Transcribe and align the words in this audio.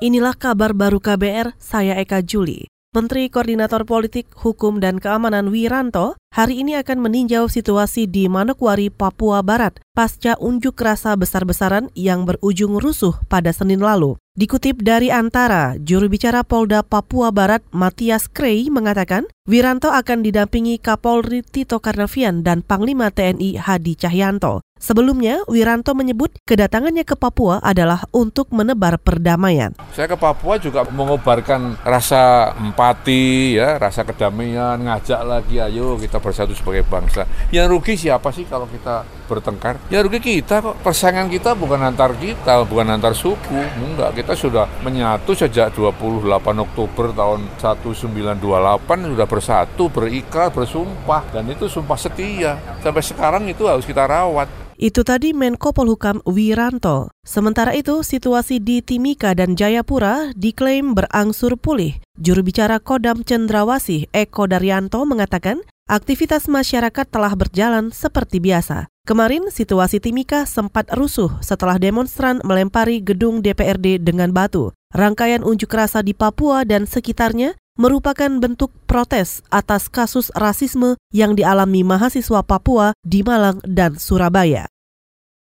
Inilah 0.00 0.32
kabar 0.32 0.72
baru 0.72 0.96
KBR, 0.96 1.60
saya 1.60 1.92
Eka 2.00 2.24
Juli. 2.24 2.64
Menteri 2.96 3.28
Koordinator 3.28 3.84
Politik, 3.84 4.32
Hukum, 4.32 4.80
dan 4.80 4.96
Keamanan 4.96 5.52
Wiranto 5.52 6.16
hari 6.30 6.62
ini 6.62 6.78
akan 6.78 7.02
meninjau 7.02 7.50
situasi 7.50 8.06
di 8.06 8.30
Manokwari, 8.30 8.88
Papua 8.88 9.42
Barat 9.42 9.82
pasca 9.90 10.38
unjuk 10.40 10.78
rasa 10.80 11.12
besar-besaran 11.18 11.92
yang 11.92 12.24
berujung 12.24 12.78
rusuh 12.80 13.12
pada 13.28 13.52
Senin 13.52 13.82
lalu. 13.82 14.16
Dikutip 14.38 14.80
dari 14.80 15.12
Antara, 15.12 15.76
juru 15.76 16.08
bicara 16.08 16.46
Polda 16.46 16.80
Papua 16.80 17.28
Barat 17.34 17.60
Matias 17.74 18.30
Krei 18.30 18.70
mengatakan, 18.72 19.28
Wiranto 19.44 19.90
akan 19.90 20.22
didampingi 20.22 20.78
Kapolri 20.78 21.42
Tito 21.42 21.82
Karnavian 21.82 22.46
dan 22.46 22.62
Panglima 22.62 23.10
TNI 23.10 23.58
Hadi 23.58 23.98
Cahyanto. 23.98 24.62
Sebelumnya, 24.80 25.44
Wiranto 25.44 25.92
menyebut 25.92 26.32
kedatangannya 26.48 27.04
ke 27.04 27.18
Papua 27.18 27.60
adalah 27.60 28.06
untuk 28.16 28.48
menebar 28.54 28.96
perdamaian. 28.96 29.76
Saya 29.92 30.08
ke 30.08 30.16
Papua 30.16 30.56
juga 30.56 30.88
mengobarkan 30.88 31.76
rasa 31.84 32.54
empati, 32.56 33.58
ya, 33.60 33.76
rasa 33.76 34.08
kedamaian, 34.08 34.80
ngajak 34.80 35.20
lagi, 35.26 35.60
ayo 35.60 36.00
kita 36.00 36.19
bersatu 36.20 36.54
sebagai 36.54 36.86
bangsa. 36.86 37.26
Yang 37.50 37.66
rugi 37.72 37.94
siapa 37.96 38.30
sih 38.30 38.46
kalau 38.46 38.68
kita 38.70 39.02
bertengkar? 39.26 39.80
Ya 39.88 40.04
rugi 40.04 40.20
kita 40.20 40.60
kok. 40.62 40.76
Persaingan 40.84 41.32
kita 41.32 41.56
bukan 41.56 41.80
antar 41.80 42.14
kita, 42.14 42.62
bukan 42.68 42.94
antar 42.94 43.16
suku. 43.16 43.58
Enggak, 43.80 44.20
kita 44.20 44.36
sudah 44.36 44.68
menyatu 44.84 45.32
sejak 45.32 45.72
28 45.74 46.28
Oktober 46.60 47.16
tahun 47.16 47.48
1928 47.58 49.10
sudah 49.10 49.26
bersatu, 49.26 49.88
berikrar, 49.88 50.52
bersumpah 50.52 51.26
dan 51.32 51.48
itu 51.48 51.66
sumpah 51.66 51.98
setia. 51.98 52.60
Sampai 52.84 53.02
sekarang 53.02 53.48
itu 53.48 53.66
harus 53.66 53.88
kita 53.88 54.04
rawat. 54.04 54.70
Itu 54.80 55.04
tadi 55.04 55.36
Menko 55.36 55.76
Polhukam 55.76 56.24
Wiranto. 56.24 57.12
Sementara 57.20 57.76
itu, 57.76 58.00
situasi 58.00 58.64
di 58.64 58.80
Timika 58.80 59.36
dan 59.36 59.52
Jayapura 59.52 60.32
diklaim 60.32 60.96
berangsur 60.96 61.60
pulih. 61.60 62.00
Juru 62.16 62.40
bicara 62.40 62.80
Kodam 62.80 63.20
Cendrawasih 63.20 64.08
Eko 64.16 64.48
Daryanto 64.48 65.04
mengatakan 65.04 65.60
aktivitas 65.90 66.46
masyarakat 66.46 67.10
telah 67.10 67.34
berjalan 67.34 67.90
seperti 67.90 68.38
biasa. 68.38 68.86
Kemarin, 69.02 69.50
situasi 69.50 69.98
Timika 69.98 70.46
sempat 70.46 70.86
rusuh 70.94 71.34
setelah 71.42 71.82
demonstran 71.82 72.38
melempari 72.46 73.02
gedung 73.02 73.42
DPRD 73.42 73.98
dengan 73.98 74.30
batu. 74.30 74.70
Rangkaian 74.94 75.42
unjuk 75.42 75.74
rasa 75.74 76.06
di 76.06 76.14
Papua 76.14 76.62
dan 76.62 76.86
sekitarnya 76.86 77.58
merupakan 77.74 78.30
bentuk 78.38 78.70
protes 78.86 79.42
atas 79.50 79.90
kasus 79.90 80.30
rasisme 80.38 80.94
yang 81.10 81.34
dialami 81.34 81.82
mahasiswa 81.82 82.46
Papua 82.46 82.94
di 83.02 83.26
Malang 83.26 83.58
dan 83.66 83.98
Surabaya. 83.98 84.70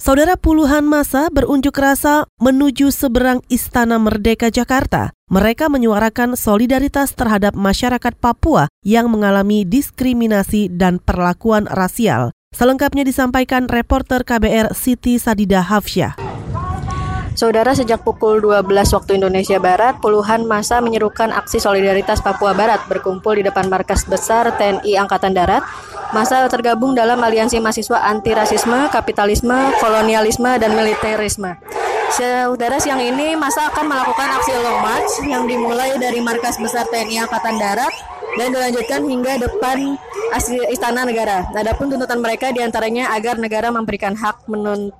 Saudara 0.00 0.40
puluhan 0.40 0.88
masa 0.88 1.28
berunjuk 1.28 1.76
rasa 1.76 2.24
menuju 2.40 2.88
seberang 2.88 3.44
Istana 3.52 4.00
Merdeka 4.00 4.48
Jakarta. 4.48 5.12
Mereka 5.30 5.70
menyuarakan 5.70 6.34
solidaritas 6.34 7.14
terhadap 7.14 7.54
masyarakat 7.54 8.18
Papua 8.18 8.66
yang 8.82 9.06
mengalami 9.06 9.62
diskriminasi 9.62 10.66
dan 10.66 10.98
perlakuan 10.98 11.70
rasial. 11.70 12.34
Selengkapnya 12.50 13.06
disampaikan 13.06 13.70
reporter 13.70 14.26
KBR 14.26 14.74
Siti 14.74 15.22
Sadida 15.22 15.62
Hafsyah. 15.62 16.18
Saudara, 17.38 17.78
sejak 17.78 18.02
pukul 18.02 18.42
12 18.42 18.66
waktu 18.90 19.22
Indonesia 19.22 19.62
Barat, 19.62 20.02
puluhan 20.02 20.50
masa 20.50 20.82
menyerukan 20.82 21.30
aksi 21.30 21.62
solidaritas 21.62 22.18
Papua 22.18 22.50
Barat 22.50 22.82
berkumpul 22.90 23.38
di 23.38 23.46
depan 23.46 23.70
markas 23.70 24.02
besar 24.10 24.50
TNI 24.58 24.98
Angkatan 24.98 25.30
Darat. 25.30 25.62
Masa 26.10 26.42
tergabung 26.50 26.98
dalam 26.98 27.22
aliansi 27.22 27.62
mahasiswa 27.62 28.02
anti 28.02 28.34
rasisme, 28.34 28.90
kapitalisme, 28.90 29.78
kolonialisme, 29.78 30.58
dan 30.58 30.74
militerisme. 30.74 31.69
Saudara, 32.10 32.76
siang 32.82 32.98
ini 32.98 33.38
masa 33.38 33.70
akan 33.70 33.86
melakukan 33.86 34.28
aksi 34.34 34.52
long 34.58 34.82
march 34.82 35.12
yang 35.30 35.46
dimulai 35.46 35.94
dari 35.94 36.18
markas 36.18 36.58
besar 36.58 36.82
TNI 36.90 37.22
Angkatan 37.22 37.54
Darat 37.54 37.94
dan 38.34 38.50
dilanjutkan 38.50 39.06
hingga 39.06 39.38
depan 39.46 39.94
Istana 40.74 41.06
Negara. 41.06 41.46
Adapun 41.54 41.86
tuntutan 41.86 42.18
mereka 42.18 42.50
di 42.50 42.66
antaranya 42.66 43.14
agar 43.14 43.38
negara 43.38 43.70
memberikan 43.70 44.18
hak 44.18 44.50
menun 44.50 44.90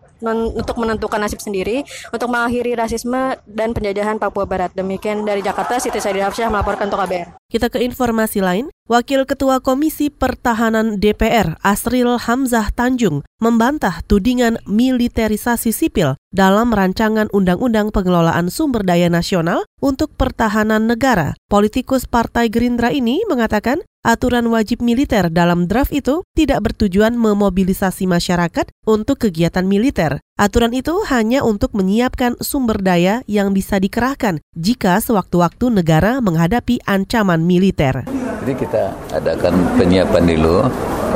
untuk 0.55 0.77
menentukan 0.79 1.19
nasib 1.19 1.43
sendiri 1.43 1.83
untuk 2.15 2.31
mengakhiri 2.31 2.79
rasisme 2.79 3.35
dan 3.49 3.75
penjajahan 3.75 4.21
Papua 4.21 4.47
Barat. 4.47 4.71
Demikian 4.77 5.27
dari 5.27 5.43
Jakarta, 5.43 5.83
Siti 5.83 5.99
Saidi 5.99 6.23
Hafsyah 6.23 6.47
melaporkan 6.47 6.87
untuk 6.87 7.03
KBR. 7.03 7.40
Kita 7.51 7.67
ke 7.67 7.83
informasi 7.83 8.39
lain. 8.39 8.71
Wakil 8.91 9.23
Ketua 9.23 9.63
Komisi 9.63 10.11
Pertahanan 10.11 10.99
DPR 10.99 11.55
Asril 11.63 12.19
Hamzah 12.19 12.75
Tanjung 12.75 13.23
membantah 13.39 14.03
tudingan 14.03 14.59
militerisasi 14.67 15.71
sipil 15.71 16.19
dalam 16.35 16.75
rancangan 16.75 17.31
Undang-Undang 17.31 17.95
Pengelolaan 17.95 18.51
Sumber 18.51 18.83
Daya 18.83 19.07
Nasional 19.07 19.63
untuk 19.79 20.11
Pertahanan 20.19 20.91
Negara. 20.91 21.39
Politikus 21.47 22.11
Partai 22.11 22.51
Gerindra 22.51 22.91
ini 22.91 23.23
mengatakan 23.31 23.79
aturan 24.03 24.51
wajib 24.51 24.83
militer 24.83 25.31
dalam 25.31 25.71
draft 25.71 25.95
itu 25.95 26.27
tidak 26.35 26.71
bertujuan 26.71 27.15
memobilisasi 27.15 28.11
masyarakat 28.11 28.75
untuk 28.91 29.23
kegiatan 29.23 29.67
militer. 29.71 30.19
Aturan 30.41 30.73
itu 30.73 31.05
hanya 31.13 31.45
untuk 31.45 31.77
menyiapkan 31.77 32.33
sumber 32.41 32.81
daya 32.81 33.21
yang 33.29 33.53
bisa 33.53 33.77
dikerahkan 33.77 34.41
jika 34.57 34.97
sewaktu-waktu 34.97 35.69
negara 35.69 36.25
menghadapi 36.25 36.81
ancaman 36.89 37.45
militer. 37.45 38.09
Jadi 38.09 38.57
kita 38.57 38.89
adakan 39.13 39.53
penyiapan 39.77 40.25
dulu, 40.25 40.65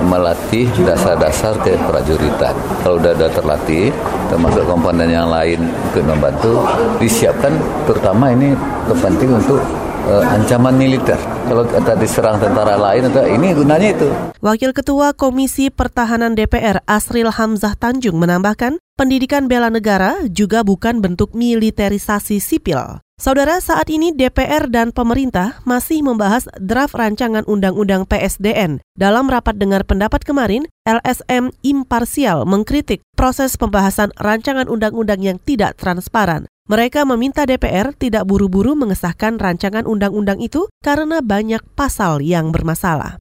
melatih 0.04 0.68
dasar-dasar 0.84 1.56
ke 1.64 1.72
prajuritan. 1.88 2.52
Kalau 2.84 3.00
sudah 3.00 3.16
ada 3.16 3.32
terlatih, 3.32 3.88
termasuk 4.28 4.68
komponen 4.68 5.08
yang 5.08 5.32
lain 5.32 5.72
untuk 5.72 6.04
membantu, 6.04 6.60
disiapkan 7.00 7.56
terutama 7.88 8.28
ini 8.28 8.52
terpenting 8.92 9.40
untuk 9.40 9.64
uh, 10.08 10.24
ancaman 10.24 10.76
militer. 10.76 11.18
Kalau 11.48 11.64
kita 11.64 11.94
diserang 11.96 12.36
tentara 12.40 12.76
lain, 12.76 13.08
ini 13.08 13.48
gunanya 13.52 13.88
itu. 13.92 14.08
Wakil 14.40 14.76
Ketua 14.76 15.16
Komisi 15.16 15.68
Pertahanan 15.72 16.36
DPR 16.36 16.84
Asril 16.84 17.32
Hamzah 17.32 17.76
Tanjung 17.76 18.20
menambahkan, 18.20 18.80
pendidikan 18.96 19.48
bela 19.48 19.68
negara 19.72 20.20
juga 20.28 20.64
bukan 20.64 21.00
bentuk 21.00 21.32
militerisasi 21.32 22.40
sipil. 22.40 23.04
Saudara, 23.14 23.62
saat 23.62 23.94
ini 23.94 24.10
DPR 24.10 24.66
dan 24.66 24.90
pemerintah 24.90 25.62
masih 25.62 26.02
membahas 26.02 26.50
draft 26.58 26.98
rancangan 26.98 27.46
Undang-Undang 27.46 28.10
PSDN. 28.10 28.82
Dalam 28.98 29.30
rapat 29.30 29.54
dengar 29.54 29.86
pendapat 29.86 30.26
kemarin, 30.26 30.66
LSM 30.82 31.54
imparsial 31.62 32.42
mengkritik 32.42 33.06
proses 33.14 33.54
pembahasan 33.54 34.10
rancangan 34.18 34.66
undang-undang 34.66 35.22
yang 35.22 35.38
tidak 35.38 35.78
transparan. 35.78 36.50
Mereka 36.64 37.04
meminta 37.04 37.44
DPR 37.44 37.92
tidak 37.92 38.24
buru-buru 38.24 38.72
mengesahkan 38.72 39.36
rancangan 39.36 39.84
undang-undang 39.84 40.40
itu 40.40 40.64
karena 40.80 41.20
banyak 41.20 41.60
pasal 41.76 42.24
yang 42.24 42.56
bermasalah. 42.56 43.20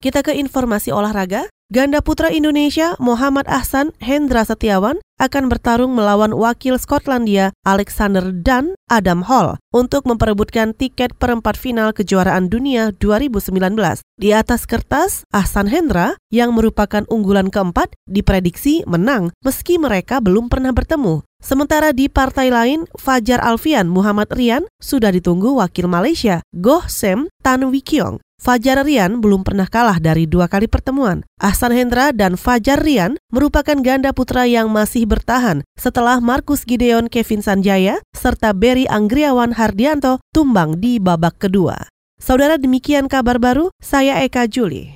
Kita 0.00 0.24
ke 0.24 0.32
informasi 0.32 0.88
olahraga. 0.88 1.44
Ganda 1.72 2.04
putra 2.04 2.28
Indonesia 2.28 2.92
Muhammad 3.00 3.48
Ahsan 3.48 3.96
Hendra 3.96 4.44
Setiawan 4.44 5.00
akan 5.16 5.48
bertarung 5.48 5.96
melawan 5.96 6.36
wakil 6.36 6.76
Skotlandia 6.76 7.56
Alexander 7.64 8.36
Dan 8.36 8.76
Adam 8.92 9.24
Hall 9.24 9.56
untuk 9.72 10.04
memperebutkan 10.04 10.76
tiket 10.76 11.16
perempat 11.16 11.56
final 11.56 11.96
kejuaraan 11.96 12.52
dunia 12.52 12.92
2019. 13.00 13.80
Di 14.20 14.36
atas 14.36 14.68
kertas, 14.68 15.24
Ahsan 15.32 15.72
Hendra 15.72 16.20
yang 16.28 16.52
merupakan 16.52 17.08
unggulan 17.08 17.48
keempat 17.48 17.96
diprediksi 18.04 18.84
menang 18.84 19.32
meski 19.40 19.80
mereka 19.80 20.20
belum 20.20 20.52
pernah 20.52 20.76
bertemu. 20.76 21.24
Sementara 21.40 21.96
di 21.96 22.12
partai 22.12 22.52
lain, 22.52 22.84
Fajar 23.00 23.40
Alfian 23.40 23.88
Muhammad 23.88 24.28
Rian 24.36 24.68
sudah 24.84 25.08
ditunggu 25.08 25.56
wakil 25.56 25.88
Malaysia, 25.88 26.44
Goh 26.52 26.84
Sem 26.92 27.24
Tan 27.40 27.64
Wikiong. 27.72 28.20
Fajar 28.44 28.84
Rian 28.84 29.24
belum 29.24 29.40
pernah 29.40 29.64
kalah 29.64 29.96
dari 29.96 30.28
dua 30.28 30.52
kali 30.52 30.68
pertemuan. 30.68 31.24
Ahsan 31.40 31.72
Hendra 31.72 32.12
dan 32.12 32.36
Fajar 32.36 32.76
Rian 32.76 33.16
merupakan 33.32 33.72
ganda 33.80 34.12
putra 34.12 34.44
yang 34.44 34.68
masih 34.68 35.08
bertahan 35.08 35.64
setelah 35.80 36.20
Markus 36.20 36.68
Gideon 36.68 37.08
Kevin 37.08 37.40
Sanjaya 37.40 38.04
serta 38.12 38.52
Berry 38.52 38.84
Anggriawan 38.84 39.56
Hardianto 39.56 40.20
tumbang 40.36 40.76
di 40.76 41.00
babak 41.00 41.40
kedua. 41.40 41.88
Saudara 42.20 42.60
demikian 42.60 43.08
kabar 43.08 43.40
baru, 43.40 43.72
saya 43.80 44.20
Eka 44.20 44.44
Juli. 44.44 44.92